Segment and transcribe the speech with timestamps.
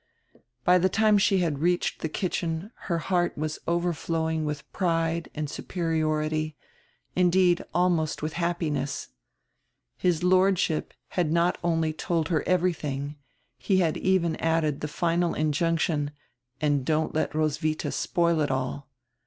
[0.65, 5.47] By die time she had reached die kitchen her heart was overflowing widi pride and
[5.47, 6.57] superiority,
[7.15, 9.09] indeed almost widi happiness.
[9.99, 13.17] His Lordship had not only told her everydiing,
[13.59, 16.09] he had even added the final injunction,
[16.59, 18.89] "and don't let Ros widia spoil it all."